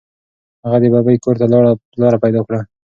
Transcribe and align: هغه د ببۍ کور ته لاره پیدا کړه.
هغه 0.63 0.77
د 0.81 0.85
ببۍ 0.93 1.15
کور 1.23 1.35
ته 1.41 1.45
لاره 2.01 2.17
پیدا 2.23 2.41
کړه. 2.47 2.59